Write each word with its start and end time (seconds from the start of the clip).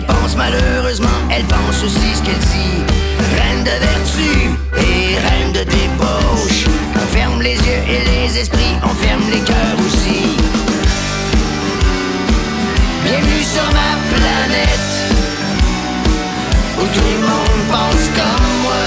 qu'elle 0.00 0.16
pense, 0.16 0.36
malheureusement, 0.36 1.08
elle 1.30 1.44
pense 1.44 1.82
aussi 1.82 2.14
ce 2.14 2.22
qu'elle 2.22 2.38
dit. 2.38 2.84
Reine 3.36 3.64
de 3.64 3.70
vertu 3.70 4.50
et 4.76 5.18
reine 5.18 5.52
de 5.52 5.64
débauche. 5.64 6.66
On 6.94 7.06
ferme 7.14 7.42
les 7.42 7.54
yeux 7.54 7.82
et 7.88 8.04
les 8.04 8.38
esprits, 8.38 8.76
on 8.82 8.94
ferme 8.94 9.22
les 9.30 9.40
cœurs 9.40 9.78
aussi. 9.86 10.36
Bienvenue 13.04 13.42
sur 13.42 13.64
ma 13.72 13.96
planète 14.14 14.90
où 16.78 16.86
tout 16.94 17.12
le 17.14 17.26
monde 17.26 17.62
pense 17.70 18.06
comme 18.14 18.52
moi, 18.62 18.84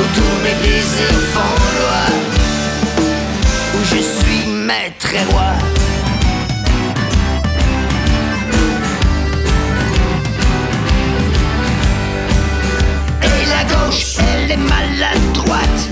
où 0.00 0.04
tous 0.14 0.36
mes 0.42 0.66
désirs 0.66 1.22
font 1.32 1.60
loi 1.80 2.04
où 3.74 3.84
je 3.84 4.00
suis 4.00 4.46
maître 4.50 5.12
et 5.14 5.32
roi. 5.32 5.93
Elle 14.18 14.50
est 14.50 14.56
maladroite. 14.56 15.88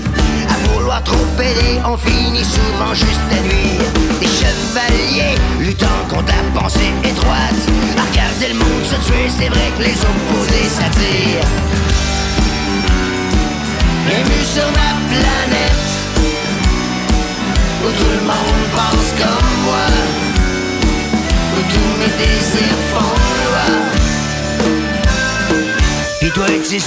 À 0.49 0.57
vouloir 0.67 1.03
trop 1.03 1.25
aider, 1.39 1.79
on 1.85 1.97
finit 1.97 2.43
souvent 2.43 2.93
juste 2.93 3.21
à 3.31 3.41
nuire. 3.41 3.89
Des 4.19 4.27
chevaliers 4.27 5.37
luttant 5.59 6.01
contre 6.09 6.27
la 6.27 6.59
pensée 6.59 6.91
étroite. 7.03 7.63
À 7.97 8.03
regarder 8.11 8.47
le 8.49 8.55
monde 8.55 8.83
se 8.83 8.95
tuer, 9.07 9.29
c'est 9.29 9.49
vrai 9.49 9.71
que 9.77 9.83
les 9.83 9.97
opposés 10.11 10.69
s'attirent. 10.69 11.49
Bienvenue 14.05 14.43
sur 14.43 14.67
ma 14.71 14.91
planète 15.07 15.91
où 17.83 17.89
tout 17.99 18.13
le 18.19 18.25
monde 18.27 18.65
pense 18.75 19.09
comme 19.17 19.53
moi, 19.65 19.87
où 21.55 21.61
tous 21.71 21.93
mes 21.99 22.11
désirs 22.17 22.81
font 22.93 23.15
loi. 23.47 23.67
Puis 26.19 26.31
toi, 26.31 26.45
tu 26.47 26.79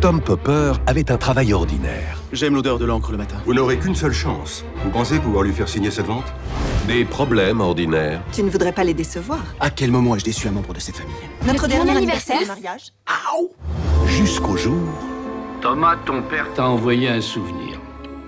Tom 0.00 0.20
Popper 0.20 0.74
avait 0.86 1.10
un 1.10 1.16
travail 1.16 1.52
ordinaire. 1.52 2.22
J'aime 2.32 2.54
l'odeur 2.54 2.78
de 2.78 2.84
l'encre 2.84 3.10
le 3.10 3.18
matin. 3.18 3.34
Vous 3.44 3.54
n'aurez 3.54 3.78
qu'une 3.78 3.96
seule 3.96 4.12
chance. 4.12 4.64
Vous 4.84 4.90
pensez 4.90 5.18
pouvoir 5.18 5.42
lui 5.42 5.52
faire 5.52 5.68
signer 5.68 5.90
cette 5.90 6.06
vente? 6.06 6.26
Des 6.86 7.04
problèmes 7.04 7.60
ordinaires. 7.60 8.22
Tu 8.32 8.44
ne 8.44 8.50
voudrais 8.50 8.70
pas 8.72 8.84
les 8.84 8.94
décevoir? 8.94 9.40
À 9.58 9.70
quel 9.70 9.90
moment 9.90 10.14
ai-je 10.14 10.24
déçu 10.24 10.46
un 10.46 10.52
membre 10.52 10.72
de 10.72 10.78
cette 10.78 10.96
famille? 10.96 11.14
Notre 11.46 11.66
dernier 11.66 11.96
anniversaire 11.96 12.46
mariage 12.46 12.92
Jusqu'au 14.06 14.56
jour 14.56 14.88
Thomas, 15.60 15.96
ton 16.06 16.22
père 16.22 16.46
t'a 16.54 16.68
envoyé 16.68 17.08
un 17.08 17.20
souvenir. 17.20 17.80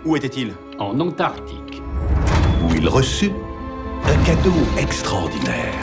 Où 0.04 0.16
était-il? 0.16 0.52
En 0.80 0.98
Antarctique. 0.98 1.80
où 2.68 2.74
il 2.74 2.88
reçut 2.88 3.30
un 4.06 4.24
cadeau 4.24 4.52
extraordinaire. 4.76 5.74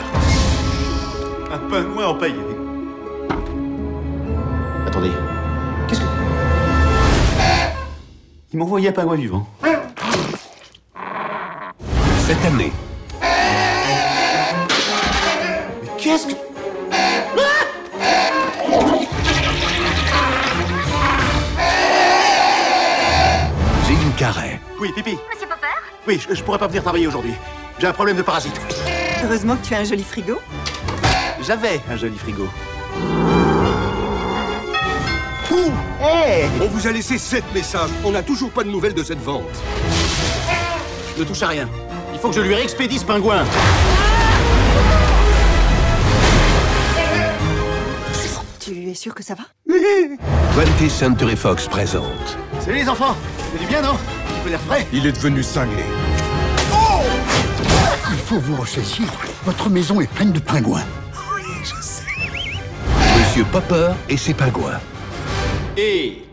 Un 1.50 1.58
pingouin 1.70 2.08
empaillé. 2.08 2.34
Attendez. 4.86 5.12
Il 8.52 8.58
m'a 8.58 8.64
envoyé 8.64 8.88
un 8.88 8.92
pingouin 8.92 9.16
vivant. 9.16 9.46
Cette 12.26 12.44
année, 12.46 12.72
Mais 15.82 15.88
qu'est-ce 15.98 16.26
que. 16.28 16.34
Jim 23.86 24.12
Carrey 24.16 24.60
Oui, 24.80 24.92
Pipi. 24.94 25.18
Monsieur 25.32 25.48
Popper 25.48 25.66
Oui, 26.06 26.20
je, 26.28 26.34
je 26.34 26.42
pourrais 26.42 26.58
pas 26.58 26.66
venir 26.66 26.82
travailler 26.82 27.06
aujourd'hui. 27.06 27.34
J'ai 27.78 27.86
un 27.86 27.92
problème 27.92 28.16
de 28.16 28.22
parasite. 28.22 28.60
Heureusement 29.24 29.56
que 29.56 29.66
tu 29.66 29.74
as 29.74 29.78
un 29.78 29.84
joli 29.84 30.04
frigo. 30.04 30.38
J'avais 31.42 31.80
un 31.90 31.96
joli 31.96 32.16
frigo. 32.18 32.46
On 36.00 36.66
vous 36.68 36.86
a 36.86 36.92
laissé 36.92 37.18
sept 37.18 37.44
messages. 37.54 37.90
On 38.04 38.12
n'a 38.12 38.22
toujours 38.22 38.50
pas 38.50 38.62
de 38.62 38.70
nouvelles 38.70 38.94
de 38.94 39.02
cette 39.02 39.20
vente. 39.20 39.42
Ne 41.18 41.24
touche 41.24 41.42
à 41.42 41.48
rien. 41.48 41.68
Il 42.12 42.18
faut 42.20 42.28
que 42.28 42.34
je 42.36 42.40
lui 42.40 42.54
réexpédie 42.54 42.98
ce 42.98 43.04
pingouin. 43.04 43.44
Tu 48.60 48.90
es 48.90 48.94
sûr 48.94 49.14
que 49.14 49.22
ça 49.22 49.34
va? 49.34 49.44
20th 49.68 50.90
Century 50.90 51.36
Fox 51.36 51.66
présente 51.66 52.04
Salut 52.60 52.76
les 52.76 52.88
enfants. 52.88 53.16
Ça 53.38 53.44
fait 53.52 53.58
du 53.58 53.66
bien, 53.66 53.80
non? 53.82 53.92
Un 53.92 53.94
petit 53.94 54.40
peu 54.44 54.50
d'air 54.50 54.60
frais. 54.60 54.86
Il 54.92 55.06
est 55.06 55.12
devenu 55.12 55.42
cinglé. 55.42 55.82
Il 58.12 58.18
faut 58.26 58.38
vous 58.38 58.56
ressaisir. 58.56 59.06
Votre 59.44 59.70
maison 59.70 60.00
est 60.00 60.10
pleine 60.10 60.32
de 60.32 60.38
pingouins. 60.38 60.84
Monsieur 63.18 63.44
Popper 63.44 63.92
et 64.08 64.16
ses 64.16 64.34
pingouins. 64.34 64.80
Et 65.80 66.24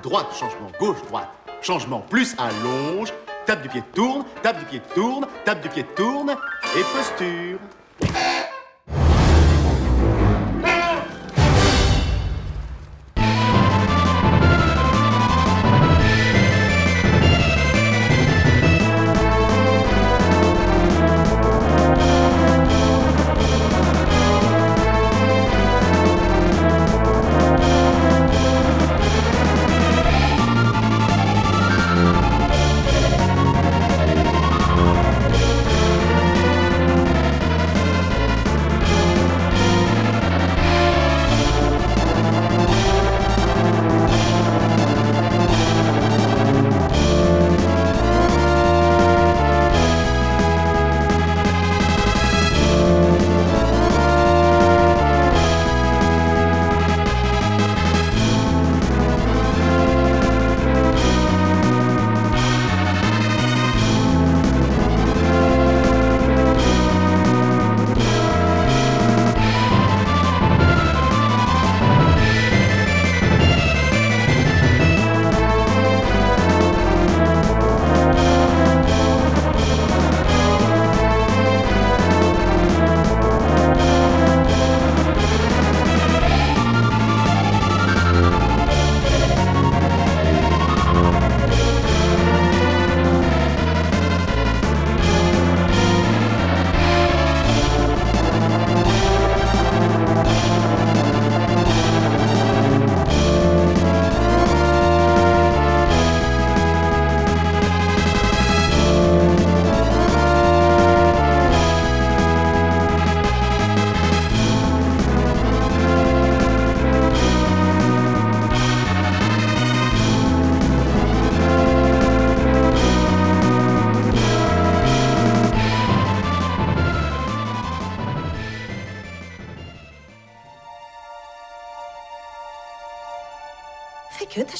droite, 0.00 0.28
changement, 0.38 0.70
gauche, 0.78 1.02
droite. 1.08 1.28
Changement 1.60 1.98
plus 2.08 2.36
allonge. 2.38 3.12
Tape 3.44 3.62
du 3.62 3.68
pied, 3.68 3.82
tourne. 3.92 4.24
Tape 4.44 4.60
du 4.60 4.64
pied, 4.64 4.80
tourne. 4.94 5.26
Tape 5.44 5.60
du 5.60 5.68
pied, 5.68 5.84
tourne. 5.96 6.30
Et 6.30 6.82
posture. 6.94 7.58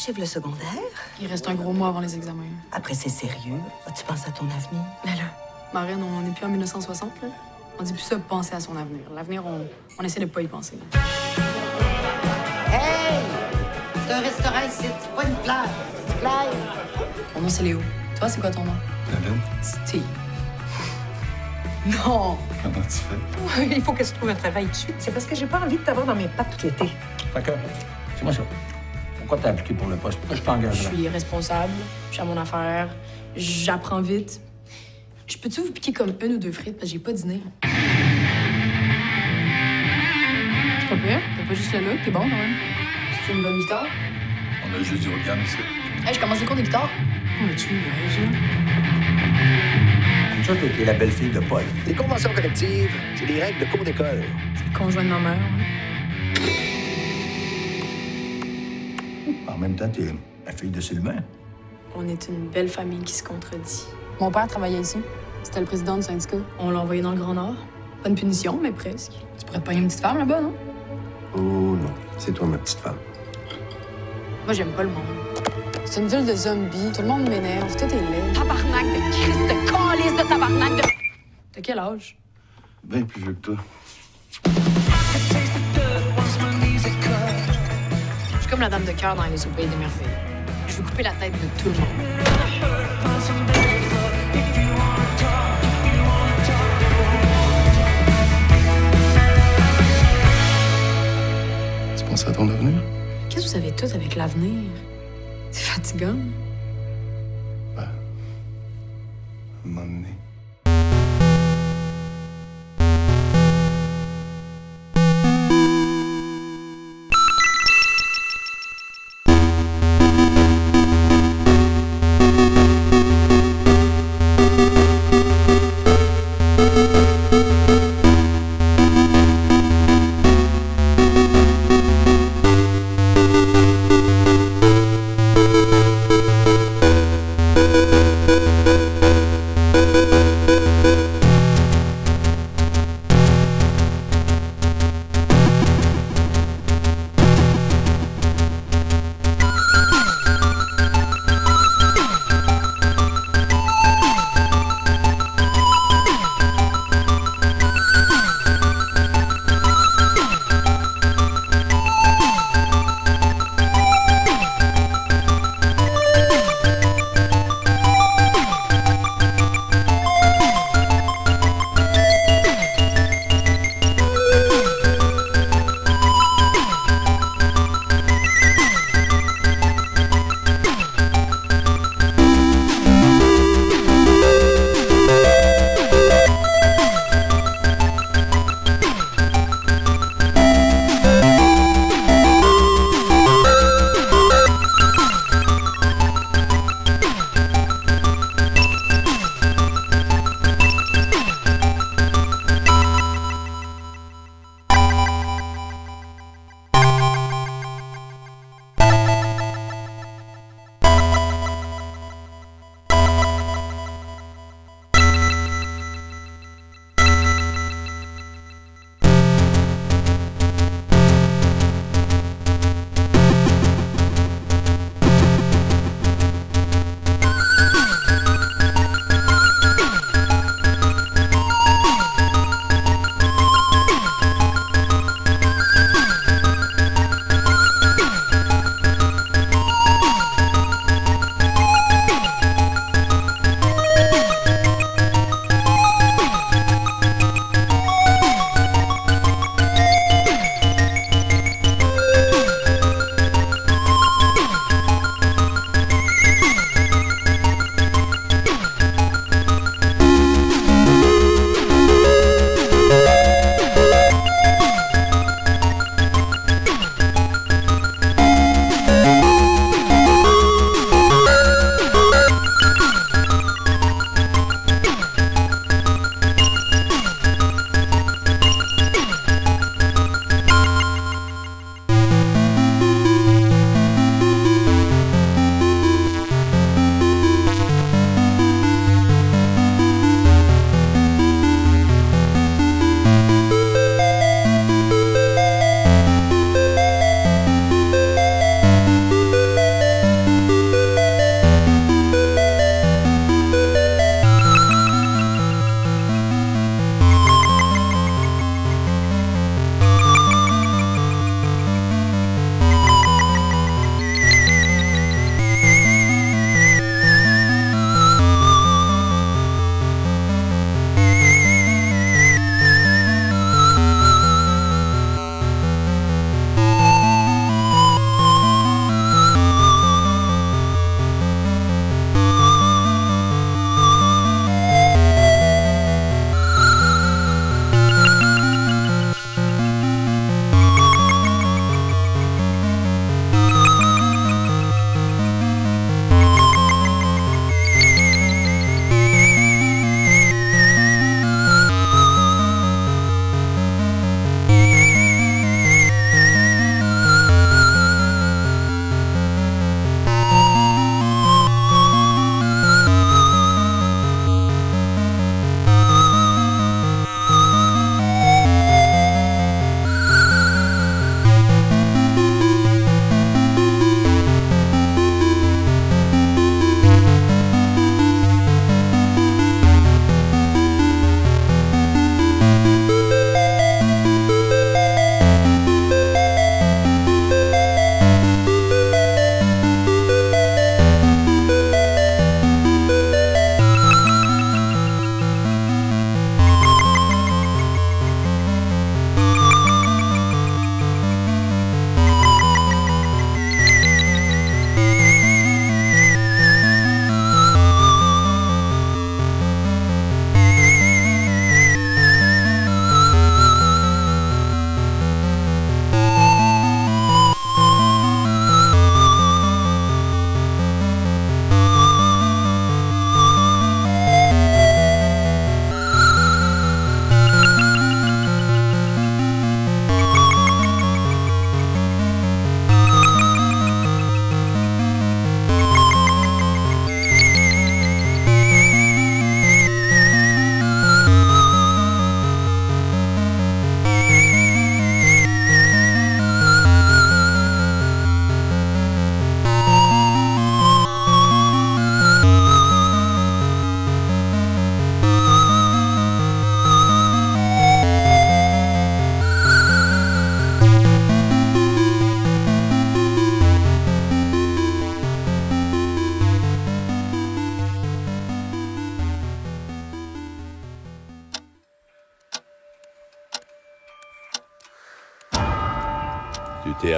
T'achèves 0.06 0.20
le 0.20 0.26
secondaire? 0.26 0.66
Il 1.20 1.26
reste 1.26 1.48
un 1.48 1.54
gros 1.54 1.72
mois 1.72 1.88
avant 1.88 1.98
les 1.98 2.14
examens. 2.14 2.44
Après, 2.70 2.94
c'est 2.94 3.08
sérieux. 3.08 3.58
Tu 3.96 4.04
penses 4.04 4.26
à 4.28 4.30
ton 4.30 4.44
avenir? 4.44 4.84
Là, 5.04 5.12
là, 5.16 5.24
Marine, 5.74 6.00
on 6.00 6.20
n'est 6.20 6.30
plus 6.30 6.44
en 6.44 6.48
1960, 6.48 7.10
là. 7.22 7.28
On 7.78 7.82
dit 7.82 7.92
plus 7.92 8.02
ça, 8.02 8.16
penser 8.16 8.54
à 8.54 8.60
son 8.60 8.76
avenir. 8.76 9.02
L'avenir, 9.12 9.44
on, 9.44 9.66
on 9.98 10.04
essaie 10.04 10.20
de 10.20 10.26
pas 10.26 10.42
y 10.42 10.46
penser. 10.46 10.78
Hey! 12.68 13.20
C'est 14.06 14.12
un 14.12 14.20
restaurant 14.20 14.66
ici, 14.68 14.86
c'est 15.00 15.14
pas 15.16 15.24
une 15.24 15.34
plage. 15.36 15.68
C'est 16.06 16.20
plage. 16.20 16.54
Mon 17.34 17.40
nom, 17.40 17.48
c'est 17.48 17.64
Léo. 17.64 17.80
Toi, 18.16 18.28
c'est 18.28 18.40
quoi 18.40 18.50
ton 18.50 18.64
nom? 18.64 18.74
Steve. 19.62 20.02
Non! 21.86 22.36
Comment 22.62 22.82
tu 22.82 22.98
fais? 22.98 23.66
Il 23.76 23.80
faut 23.80 23.92
que 23.92 24.02
tu 24.02 24.12
trouves 24.12 24.30
un 24.30 24.34
travail 24.34 24.66
dessus. 24.66 24.92
C'est 24.98 25.12
parce 25.12 25.24
que 25.24 25.36
j'ai 25.36 25.46
pas 25.46 25.60
envie 25.60 25.76
de 25.76 25.82
t'avoir 25.84 26.06
dans 26.06 26.16
mes 26.16 26.26
pattes 26.28 26.56
tout 26.56 26.66
l'été. 26.66 26.90
D'accord. 27.32 27.54
C'est 28.16 28.24
moi 28.24 28.32
ça. 28.32 28.42
Pourquoi 29.26 29.42
t'as 29.42 29.50
appliqué 29.50 29.74
pour 29.74 29.88
le 29.88 29.96
poste? 29.96 30.18
Pourquoi 30.20 30.36
je 30.36 30.40
Je 30.40 30.46
t'engage 30.46 30.86
suis 30.86 31.08
responsable, 31.08 31.72
je 32.10 32.12
suis 32.12 32.22
à 32.22 32.24
mon 32.24 32.36
affaire, 32.36 32.94
j'apprends 33.34 34.00
vite. 34.00 34.40
Je 35.26 35.36
peux-tu 35.36 35.62
vous 35.62 35.72
piquer 35.72 35.92
comme 35.92 36.12
une 36.22 36.34
ou 36.34 36.38
deux 36.38 36.52
frites? 36.52 36.76
Parce 36.78 36.84
que 36.84 36.92
j'ai 36.92 37.00
pas 37.00 37.10
dîné? 37.12 37.42
C'est 37.64 37.70
pas 40.88 40.94
pire, 40.94 41.20
t'as 41.36 41.44
pas 41.48 41.54
juste 41.54 41.72
le 41.72 41.80
look, 41.80 41.98
t'es 42.04 42.12
bon 42.12 42.20
quand 42.20 42.28
même. 42.28 42.54
C'est 43.26 43.32
une 43.32 43.42
bonne 43.42 43.58
guitare? 43.58 43.86
On 44.64 44.72
a 44.72 44.78
juste 44.84 45.02
du 45.02 45.08
haut 45.08 45.18
de 45.18 45.26
gamme 45.26 45.42
ici. 45.42 45.56
Hey, 46.06 46.14
je 46.14 46.20
commence 46.20 46.38
les 46.38 46.46
cours 46.46 46.54
de 46.54 46.62
guitare. 46.62 46.88
Oh, 47.42 47.48
tu 47.56 47.74
me 47.74 47.80
niaises, 47.80 48.30
Ça, 50.46 50.54
t'es 50.54 50.84
la 50.84 50.92
belle-fille 50.92 51.30
de 51.30 51.40
Paul. 51.40 51.64
Les 51.84 51.94
conventions 51.94 52.32
collectives, 52.32 52.94
c'est 53.16 53.26
des 53.26 53.42
règles 53.42 53.58
de 53.58 53.64
cours 53.72 53.82
d'école. 53.82 54.22
C'est 54.54 54.72
le 54.72 54.78
conjoint 54.78 55.02
de 55.02 55.08
ma 55.08 55.18
mère, 55.18 55.32
ouais. 55.32 56.75
En 59.56 59.58
même 59.58 59.74
temps, 59.74 59.88
t'es 59.88 60.14
la 60.44 60.52
fille 60.52 60.68
de 60.68 60.82
Sylvain. 60.82 61.16
On 61.94 62.06
est 62.06 62.28
une 62.28 62.48
belle 62.48 62.68
famille 62.68 63.02
qui 63.02 63.14
se 63.14 63.24
contredit. 63.24 63.86
Mon 64.20 64.30
père 64.30 64.46
travaillait 64.48 64.82
ici. 64.82 64.98
C'était 65.42 65.60
le 65.60 65.66
président 65.66 65.96
du 65.96 66.02
syndicat. 66.02 66.36
On 66.58 66.68
l'a 66.68 66.80
envoyé 66.80 67.00
dans 67.00 67.12
le 67.12 67.16
Grand 67.16 67.32
Nord. 67.32 67.54
Pas 68.02 68.10
une 68.10 68.16
punition, 68.16 68.58
mais 68.62 68.70
presque. 68.70 69.12
Tu 69.38 69.46
pourrais 69.46 69.60
te 69.60 69.64
pogner 69.64 69.78
une 69.78 69.86
petite 69.86 70.00
femme 70.00 70.18
là-bas, 70.18 70.42
non? 70.42 70.52
Oh 71.34 71.38
non, 71.40 71.90
c'est 72.18 72.32
toi 72.32 72.46
ma 72.46 72.58
petite 72.58 72.80
femme. 72.80 72.98
Moi, 74.44 74.52
j'aime 74.52 74.72
pas 74.72 74.82
le 74.82 74.90
monde. 74.90 75.04
C'est 75.86 76.02
une 76.02 76.08
ville 76.08 76.26
de 76.26 76.34
zombies. 76.34 76.92
Tout 76.94 77.00
le 77.00 77.08
monde 77.08 77.26
m'énerve. 77.26 77.74
Tout 77.76 77.84
est 77.84 77.94
laid. 77.94 78.34
Tabarnak 78.34 78.84
de 78.84 79.10
Christ 79.10 79.40
de 79.40 79.70
calice 79.70 80.22
de 80.22 80.28
tabarnak 80.28 80.76
de... 80.76 80.82
T'as 81.52 81.60
quel 81.62 81.78
âge? 81.78 82.18
Bien 82.84 83.04
plus 83.04 83.22
vieux 83.22 83.32
que 83.32 83.46
toi. 83.46 83.56
Suis 88.46 88.50
comme 88.52 88.60
la 88.60 88.68
dame 88.68 88.84
de 88.84 88.92
cœur 88.92 89.16
dans 89.16 89.24
Les 89.24 89.44
Au 89.44 89.50
Pays 89.50 89.66
des 89.66 89.76
Merveilles. 89.76 90.06
Je 90.68 90.76
veux 90.76 90.84
couper 90.84 91.02
la 91.02 91.10
tête 91.12 91.32
de 91.32 91.60
tout 91.60 91.68
le 91.68 91.74
monde. 91.74 91.88
Tu 101.96 102.04
penses 102.04 102.26
à 102.26 102.32
ton 102.32 102.48
avenir? 102.48 102.80
Qu'est-ce 103.28 103.46
que 103.46 103.50
vous 103.50 103.56
avez 103.56 103.72
tout 103.72 103.86
avec 103.92 104.14
l'avenir? 104.14 104.70
C'est 105.50 105.64
fatigant. 105.64 106.16
À 107.76 107.82
un 107.82 107.86
moment 109.64 109.80
donné. 109.80 110.05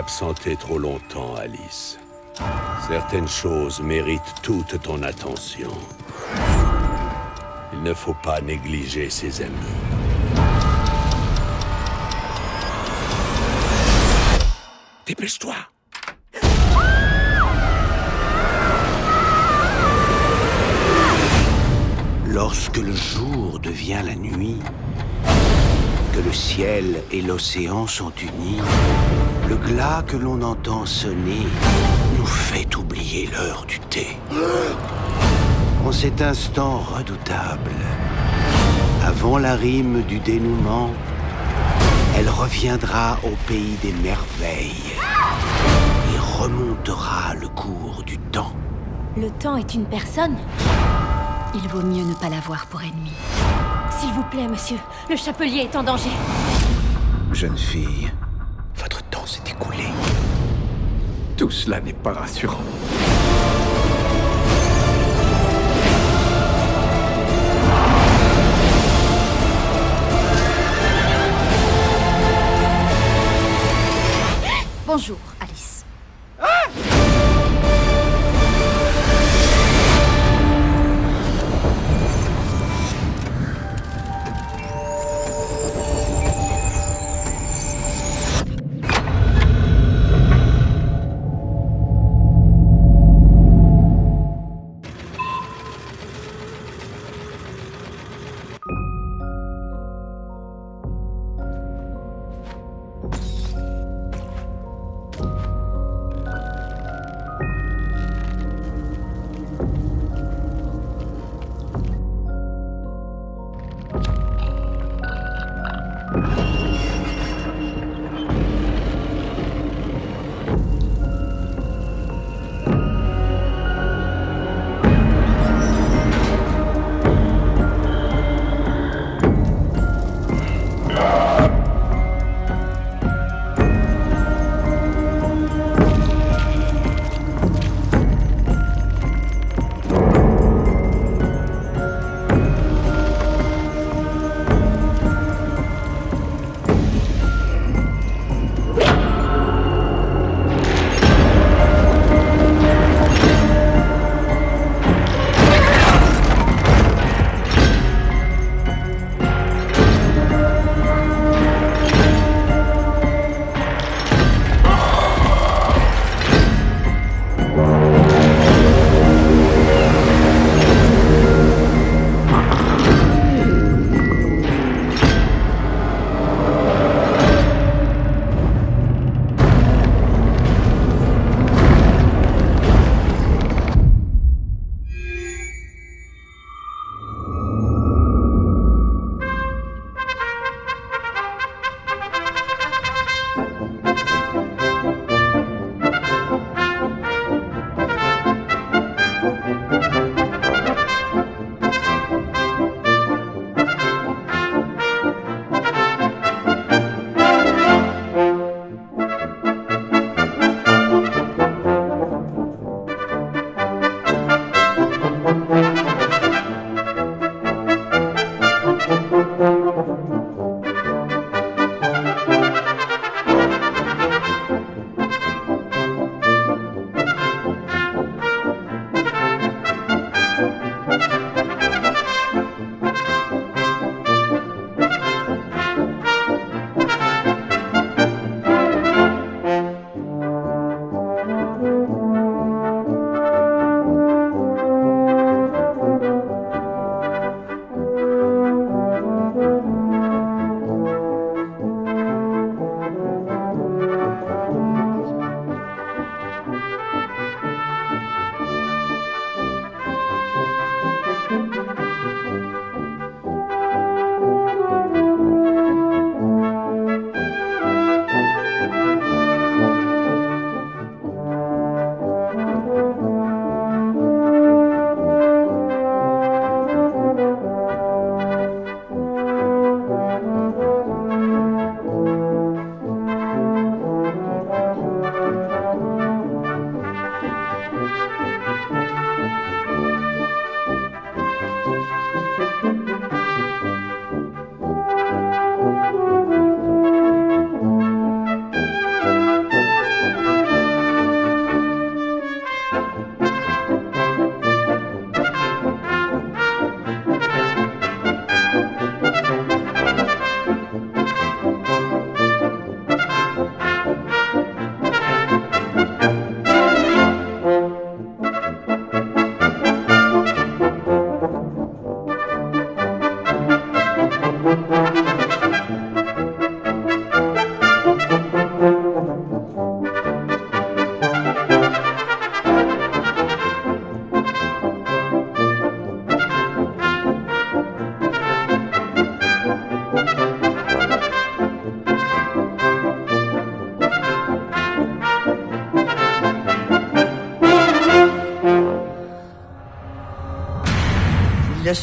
Absenté 0.08 0.56
trop 0.56 0.78
longtemps, 0.78 1.34
Alice. 1.36 1.98
Certaines 2.88 3.28
choses 3.28 3.78
méritent 3.82 4.34
toute 4.42 4.80
ton 4.80 5.02
attention. 5.02 5.70
Il 7.74 7.82
ne 7.82 7.92
faut 7.92 8.16
pas 8.22 8.40
négliger 8.40 9.10
ses 9.10 9.42
amis. 9.42 9.52
Dépêche-toi 15.04 15.54
Lorsque 22.28 22.78
le 22.78 22.94
jour 22.94 23.58
devient 23.60 24.00
la 24.06 24.14
nuit, 24.14 24.56
le 26.24 26.32
ciel 26.32 27.02
et 27.12 27.22
l'océan 27.22 27.86
sont 27.86 28.12
unis, 28.20 28.58
le 29.48 29.56
glas 29.56 30.02
que 30.06 30.16
l'on 30.16 30.42
entend 30.42 30.84
sonner 30.86 31.46
nous 32.18 32.26
fait 32.26 32.76
oublier 32.76 33.28
l'heure 33.32 33.64
du 33.66 33.78
thé. 33.78 34.16
En 35.84 35.92
cet 35.92 36.20
instant 36.20 36.78
redoutable, 36.78 37.70
avant 39.04 39.38
la 39.38 39.54
rime 39.54 40.02
du 40.02 40.18
dénouement, 40.18 40.90
elle 42.16 42.28
reviendra 42.28 43.18
au 43.22 43.36
pays 43.46 43.76
des 43.82 43.92
merveilles 43.92 44.94
et 46.12 46.42
remontera 46.42 47.34
le 47.34 47.48
cours 47.48 48.02
du 48.04 48.18
temps. 48.18 48.52
Le 49.16 49.30
temps 49.30 49.56
est 49.56 49.74
une 49.74 49.86
personne 49.86 50.36
Il 51.54 51.68
vaut 51.68 51.82
mieux 51.82 52.04
ne 52.04 52.14
pas 52.14 52.28
l'avoir 52.28 52.66
pour 52.66 52.82
ennemi. 52.82 53.12
S'il 53.98 54.12
vous 54.12 54.22
plaît, 54.22 54.46
monsieur, 54.46 54.76
le 55.10 55.16
chapelier 55.16 55.62
est 55.62 55.74
en 55.74 55.82
danger. 55.82 56.10
Jeune 57.32 57.58
fille, 57.58 58.08
votre 58.76 59.02
temps 59.10 59.26
s'est 59.26 59.42
écoulé. 59.50 59.86
Tout 61.36 61.50
cela 61.50 61.80
n'est 61.80 61.92
pas 61.92 62.12
rassurant. 62.12 62.62
Bonjour, 74.86 75.18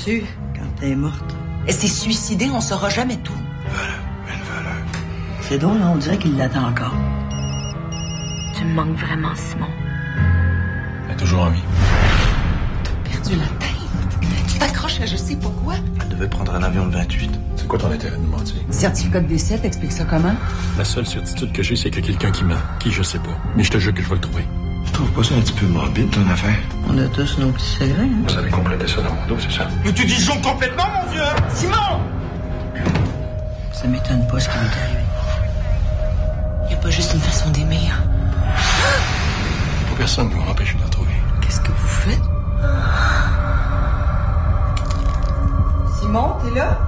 su 0.06 0.24
quand 0.54 0.84
elle 0.84 0.92
est 0.92 0.96
morte? 0.96 1.36
Elle 1.68 1.74
s'est 1.74 1.88
suicidée, 1.88 2.50
on 2.54 2.62
saura 2.62 2.90
jamais 2.90 3.18
tout. 3.18 3.34
C'est 5.42 5.58
drôle, 5.58 5.78
hein, 5.82 5.92
on 5.94 5.98
dirait 5.98 6.18
qu'il 6.18 6.38
l'attend 6.38 6.68
encore. 6.68 6.94
Tu 8.56 8.66
me 8.66 8.74
manques 8.74 8.98
vraiment, 8.98 9.34
Simon. 9.36 9.68
Elle 11.06 11.14
est 11.14 11.18
toujours 11.18 11.42
en 11.42 11.50
vie. 11.50 11.64
Perdu 13.04 13.36
la 13.36 13.48
tête. 13.60 13.70
Tu 14.48 14.60
t'accroches 14.60 15.02
à 15.02 15.06
je 15.06 15.16
sais 15.16 15.36
pas 15.36 15.52
quoi. 15.64 15.76
Elle 16.02 16.10
devait 16.10 16.30
prendre 16.30 16.54
un 16.54 16.64
avion 16.64 16.88
de 16.88 16.94
28. 16.94 17.32
C'est 17.56 17.68
quoi 17.68 17.80
ton 17.80 17.92
intérêt 17.92 18.18
de 18.18 18.22
me 18.22 18.28
mentir? 18.28 18.58
Certificat 18.70 19.22
de 19.22 19.28
décès, 19.28 19.58
t'expliques 19.58 19.92
ça 19.92 20.06
comment? 20.06 20.36
La 20.78 20.86
seule 20.86 21.06
certitude 21.06 21.52
que 21.52 21.64
j'ai, 21.64 21.76
c'est 21.76 21.90
qu'il 21.90 22.02
y 22.02 22.04
a 22.04 22.08
quelqu'un 22.08 22.32
qui 22.32 22.44
ment. 22.44 22.56
Qui, 22.80 22.92
je 22.92 23.02
sais 23.02 23.20
pas. 23.20 23.36
Mais 23.56 23.64
je 23.64 23.72
te 23.72 23.80
jure 23.80 23.94
que 23.94 24.04
je 24.04 24.10
vais 24.10 24.16
le 24.16 24.22
trouver. 24.22 24.46
Tu 24.96 25.02
trouves 25.02 25.12
pas 25.12 25.24
ça 25.24 25.36
un 25.36 25.42
petit 25.42 25.52
peu 25.52 25.66
morbide, 25.66 26.10
ton 26.10 26.26
affaire? 26.30 26.56
On 26.88 26.98
a 26.98 27.06
tous 27.10 27.38
nos 27.38 27.52
petits 27.52 27.66
secrets, 27.66 28.00
hein? 28.00 28.24
Vous 28.30 28.38
avez 28.38 28.50
complété 28.50 28.88
ça 28.88 29.02
dans 29.02 29.14
mon 29.14 29.26
dos, 29.28 29.36
c'est 29.38 29.52
ça? 29.52 29.68
Mais 29.84 29.92
tu 29.92 30.06
disjonques 30.06 30.42
complètement, 30.42 30.86
mon 30.86 31.12
vieux 31.12 31.22
Simon 31.54 32.00
Ça 33.74 33.88
m'étonne 33.88 34.26
pas 34.28 34.40
ce 34.40 34.48
qui 34.48 34.56
m'est 34.56 34.64
arrivé. 34.64 35.04
Y 36.70 36.74
a 36.76 36.78
pas 36.78 36.90
juste 36.90 37.14
une 37.14 37.20
façon 37.20 37.50
d'aimer, 37.50 37.90
hein? 37.92 38.02
Pas 39.90 39.98
personne 39.98 40.30
ne 40.30 40.34
va 40.34 40.46
m'empêcher 40.46 40.78
de 40.78 40.84
la 40.84 40.88
trouver. 40.88 41.12
Qu'est-ce 41.42 41.60
que 41.60 41.72
vous 41.74 41.88
faites? 41.88 42.22
Simon, 46.00 46.38
t'es 46.42 46.58
là? 46.58 46.85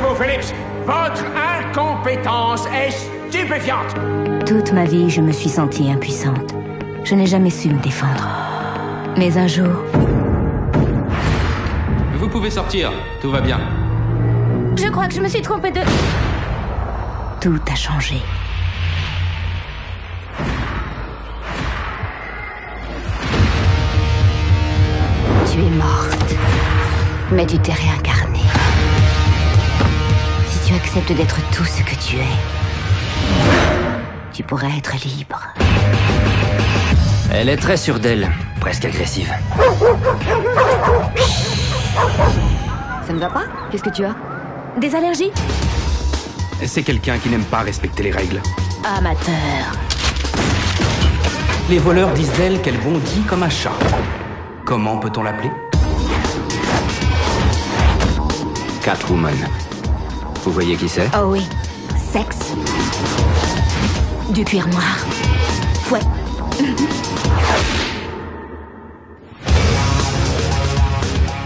Vous, 0.00 0.14
Phillips 0.14 0.54
Votre 0.86 1.24
incompétence 1.36 2.66
est 2.66 2.90
stupéfiante. 2.90 3.94
Toute 4.46 4.72
ma 4.72 4.84
vie, 4.84 5.10
je 5.10 5.20
me 5.20 5.32
suis 5.32 5.48
sentie 5.48 5.90
impuissante. 5.90 6.54
Je 7.04 7.14
n'ai 7.14 7.26
jamais 7.26 7.50
su 7.50 7.68
me 7.68 7.80
défendre. 7.80 8.26
Mais 9.16 9.36
un 9.36 9.46
jour, 9.46 9.82
Vous 12.18 12.28
pouvez 12.28 12.50
sortir, 12.50 12.90
tout 13.22 13.30
va 13.30 13.40
bien. 13.40 13.58
je 14.76 14.88
crois 14.88 15.06
que 15.06 15.14
je 15.14 15.20
me 15.20 15.28
suis 15.28 15.40
trompée 15.42 15.70
de... 15.70 15.80
Tout 17.40 17.58
a 17.70 17.74
changé. 17.74 18.16
Tu 25.50 25.58
es 25.60 25.70
morte, 25.70 26.34
mais 27.32 27.46
tu 27.46 27.58
t'es 27.58 27.72
réincarnée. 27.72 28.27
Acceptes 30.98 31.16
d'être 31.16 31.50
tout 31.52 31.64
ce 31.64 31.80
que 31.84 31.94
tu 31.94 32.16
es, 32.16 32.26
tu 34.32 34.42
pourrais 34.42 34.76
être 34.78 34.96
libre. 35.06 35.40
Elle 37.32 37.48
est 37.48 37.56
très 37.56 37.76
sûre 37.76 38.00
d'elle, 38.00 38.28
presque 38.58 38.84
agressive. 38.84 39.32
Ça 43.06 43.12
ne 43.12 43.18
va 43.20 43.28
pas? 43.28 43.44
Qu'est-ce 43.70 43.84
que 43.84 43.90
tu 43.90 44.04
as? 44.04 44.16
Des 44.80 44.92
allergies? 44.96 45.30
C'est 46.66 46.82
quelqu'un 46.82 47.18
qui 47.18 47.28
n'aime 47.28 47.44
pas 47.44 47.60
respecter 47.60 48.02
les 48.02 48.10
règles. 48.10 48.40
Amateur. 48.84 49.36
Les 51.70 51.78
voleurs 51.78 52.10
disent 52.10 52.32
d'elle 52.32 52.60
qu'elle 52.60 52.78
bondit 52.78 53.22
comme 53.28 53.44
un 53.44 53.50
chat. 53.50 53.70
Comment 54.64 54.96
peut-on 54.96 55.22
l'appeler? 55.22 55.52
Catwoman. 58.82 59.36
Vous 60.48 60.54
voyez 60.54 60.76
qui 60.76 60.88
c'est? 60.88 61.10
Oh 61.14 61.26
oui. 61.26 61.46
Sexe. 62.10 62.54
Du 64.30 64.42
cuir 64.46 64.66
noir. 64.68 64.96
Fouet. 65.82 66.00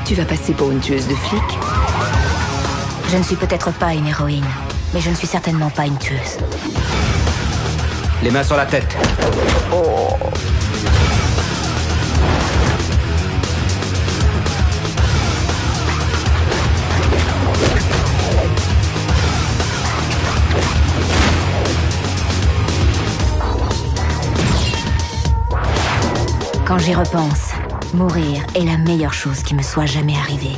Tu 0.04 0.14
vas 0.14 0.24
passer 0.24 0.52
pour 0.52 0.70
une 0.70 0.78
tueuse 0.78 1.08
de 1.08 1.16
flics? 1.16 1.58
Je 3.10 3.16
ne 3.16 3.24
suis 3.24 3.34
peut-être 3.34 3.72
pas 3.72 3.92
une 3.92 4.06
héroïne, 4.06 4.46
mais 4.94 5.00
je 5.00 5.10
ne 5.10 5.16
suis 5.16 5.26
certainement 5.26 5.70
pas 5.70 5.86
une 5.86 5.98
tueuse. 5.98 6.38
Les 8.22 8.30
mains 8.30 8.44
sur 8.44 8.56
la 8.56 8.66
tête. 8.66 8.96
Quand 26.72 26.78
j'y 26.78 26.94
repense, 26.94 27.52
mourir 27.92 28.46
est 28.54 28.64
la 28.64 28.78
meilleure 28.78 29.12
chose 29.12 29.42
qui 29.42 29.54
me 29.54 29.60
soit 29.60 29.84
jamais 29.84 30.16
arrivée. 30.16 30.56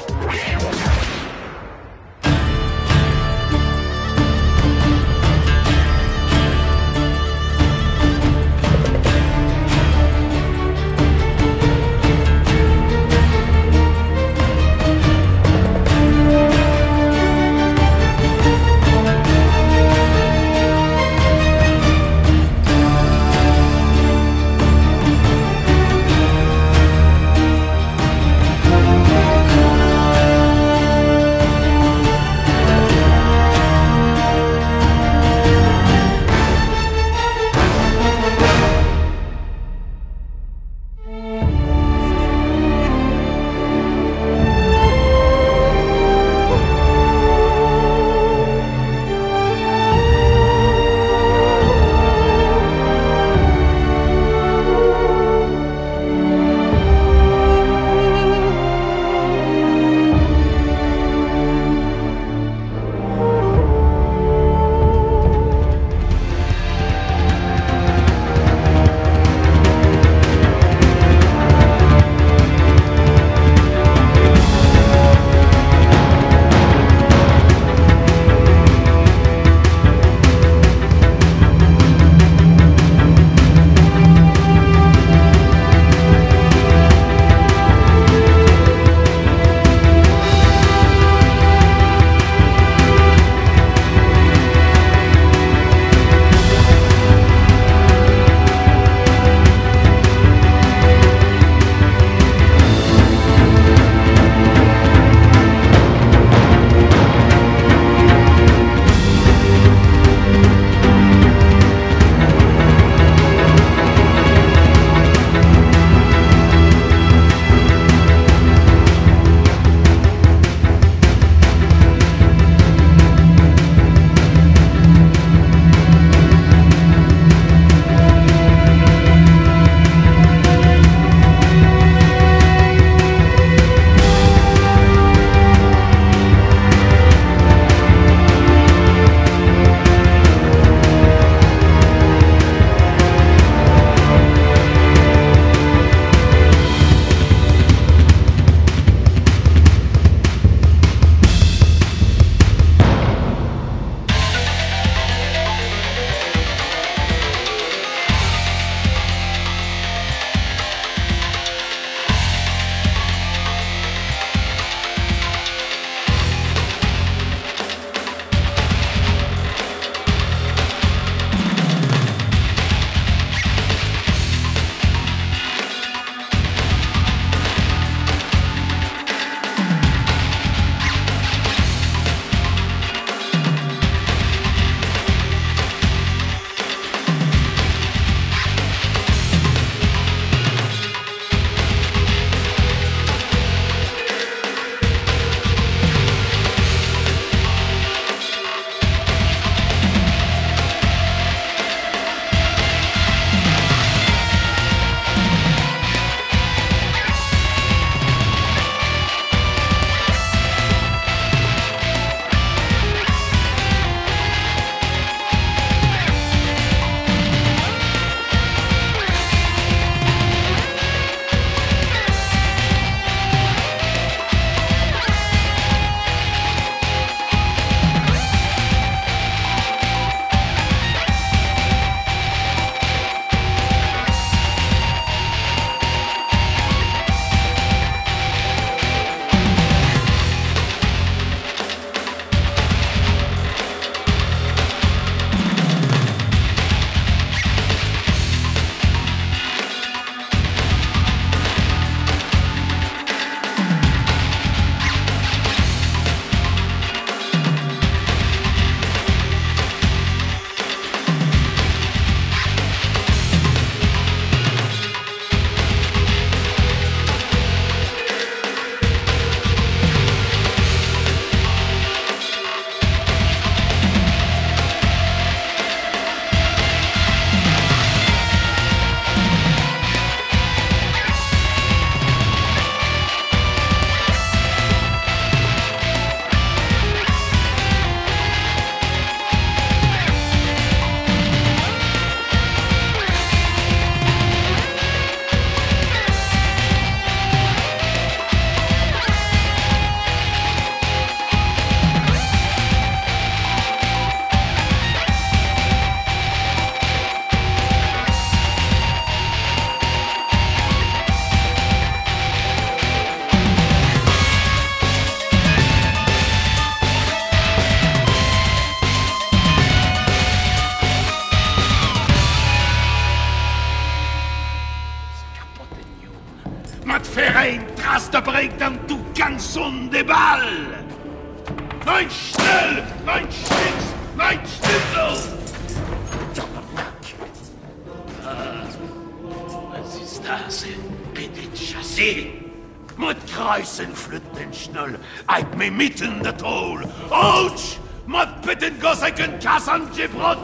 Gosseken 349.74 349.90
Kassan 349.90 349.90
gebrot! 349.96 350.38